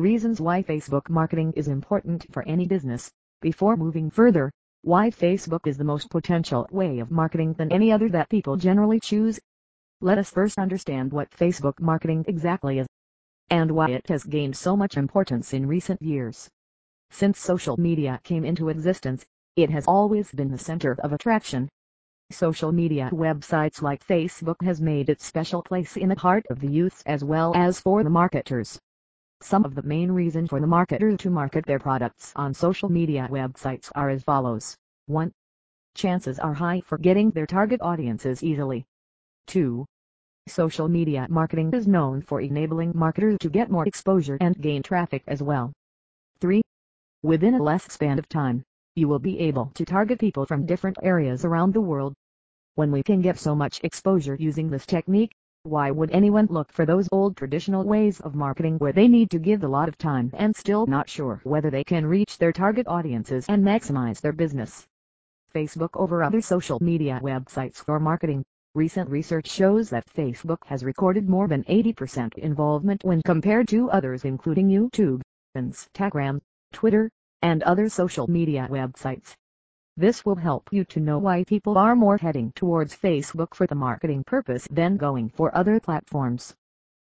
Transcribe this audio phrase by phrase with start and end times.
[0.00, 3.12] Reasons why Facebook marketing is important for any business.
[3.42, 8.08] Before moving further, why Facebook is the most potential way of marketing than any other
[8.08, 9.38] that people generally choose.
[10.00, 12.86] Let us first understand what Facebook marketing exactly is,
[13.50, 16.48] and why it has gained so much importance in recent years.
[17.10, 21.68] Since social media came into existence, it has always been the center of attraction
[22.30, 26.68] Social media websites like Facebook has made its special place in the heart of the
[26.68, 28.80] youth as well as for the marketers.
[29.42, 33.26] Some of the main reasons for the marketers to market their products on social media
[33.30, 34.76] websites are as follows.
[35.06, 35.32] 1.
[35.94, 38.84] Chances are high for getting their target audiences easily.
[39.46, 39.86] 2.
[40.46, 45.22] Social media marketing is known for enabling marketers to get more exposure and gain traffic
[45.26, 45.72] as well.
[46.40, 46.60] 3.
[47.22, 48.62] Within a less span of time,
[48.94, 52.14] you will be able to target people from different areas around the world
[52.74, 55.32] when we can get so much exposure using this technique,
[55.64, 59.38] why would anyone look for those old traditional ways of marketing where they need to
[59.38, 62.88] give a lot of time and still not sure whether they can reach their target
[62.88, 64.86] audiences and maximize their business?
[65.54, 68.42] Facebook over other social media websites for marketing.
[68.74, 74.24] Recent research shows that Facebook has recorded more than 80% involvement when compared to others
[74.24, 75.20] including YouTube,
[75.54, 76.40] Instagram,
[76.72, 77.10] Twitter,
[77.42, 79.34] and other social media websites.
[80.00, 83.74] This will help you to know why people are more heading towards Facebook for the
[83.74, 86.54] marketing purpose than going for other platforms.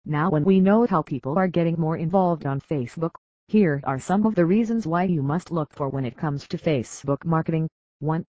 [0.06, 3.12] Now when we know how people are getting more involved on Facebook,
[3.48, 6.58] here are some of the reasons why you must look for when it comes to
[6.58, 7.70] Facebook marketing.
[8.00, 8.26] 1.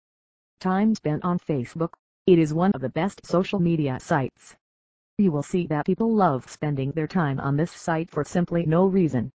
[0.61, 1.95] Time spent on Facebook.
[2.27, 4.55] It is one of the best social media sites.
[5.17, 8.85] You will see that people love spending their time on this site for simply no
[8.85, 9.31] reason.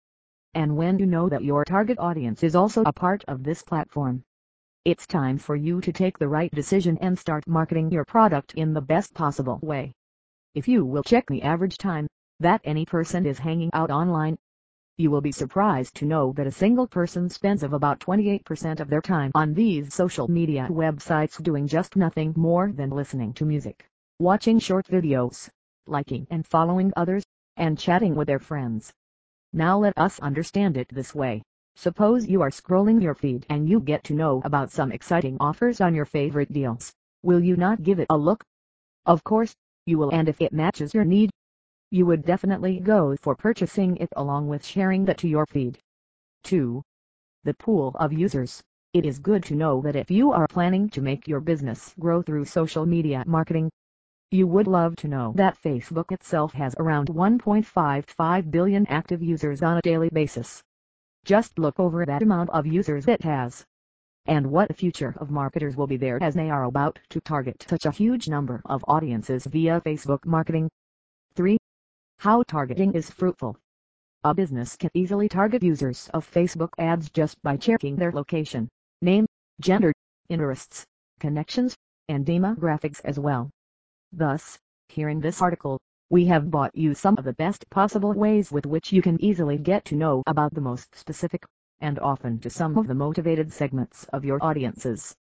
[0.55, 4.25] And when you know that your target audience is also a part of this platform,
[4.85, 8.73] it's time for you to take the right decision and start marketing your product in
[8.73, 9.93] the best possible way.
[10.57, 12.09] If you will check the average time
[12.41, 14.37] that any person is hanging out online,
[14.97, 18.89] you will be surprised to know that a single person spends of about 28% of
[18.89, 23.87] their time on these social media websites doing just nothing more than listening to music,
[24.19, 25.49] watching short videos,
[25.87, 27.23] liking and following others,
[27.57, 28.93] and chatting with their friends.
[29.53, 31.45] Now let us understand it this way.
[31.77, 35.81] Suppose you are scrolling your feed and you get to know about some exciting offers
[35.81, 36.93] on your favorite deals.
[37.23, 38.45] Will you not give it a look?
[39.07, 39.55] Of course,
[39.87, 41.31] you will and if it matches your need,
[41.91, 45.79] you would definitely go for purchasing it along with sharing that to your feed.
[46.45, 46.83] 2.
[47.45, 48.63] The pool of users.
[48.93, 52.23] It is good to know that if you are planning to make your business grow
[52.23, 53.71] through social media marketing,
[54.31, 59.79] you would love to know that Facebook itself has around 1.55 billion active users on
[59.79, 60.63] a daily basis.
[61.25, 63.65] Just look over that amount of users it has.
[64.27, 67.87] And what future of marketers will be there as they are about to target such
[67.87, 70.69] a huge number of audiences via Facebook marketing.
[71.35, 71.59] 3.
[72.19, 73.57] How targeting is fruitful.
[74.25, 78.69] A business can easily target users of Facebook ads just by checking their location,
[79.01, 79.27] name,
[79.61, 79.93] gender,
[80.29, 80.85] interests,
[81.19, 81.77] connections,
[82.09, 83.51] and demographics as well.
[84.13, 85.81] Thus, here in this article,
[86.13, 89.57] we have bought you some of the best possible ways with which you can easily
[89.57, 91.43] get to know about the most specific,
[91.81, 95.17] and often to some of the motivated segments of your audiences.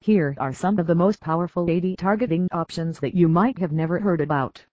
[0.00, 3.98] Here are some of the most powerful AD targeting options that you might have never
[3.98, 4.64] heard about.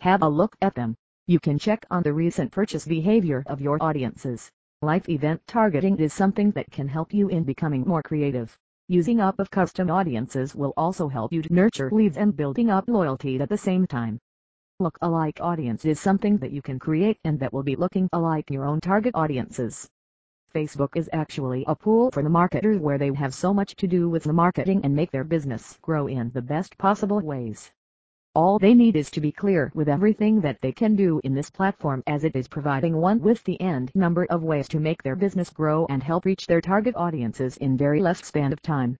[0.00, 0.94] Have a look at them.
[1.26, 4.50] You can check on the recent purchase behavior of your audiences.
[4.82, 8.54] Live event targeting is something that can help you in becoming more creative.
[8.88, 12.84] Using up of custom audiences will also help you to nurture leads and building up
[12.88, 14.18] loyalty at the same time.
[14.80, 18.64] Look-alike audience is something that you can create and that will be looking alike your
[18.64, 19.90] own target audiences.
[20.54, 24.08] Facebook is actually a pool for the marketers where they have so much to do
[24.08, 27.72] with the marketing and make their business grow in the best possible ways.
[28.36, 31.50] All they need is to be clear with everything that they can do in this
[31.50, 35.16] platform as it is providing one with the end number of ways to make their
[35.16, 38.96] business grow and help reach their target audiences in very less span of time.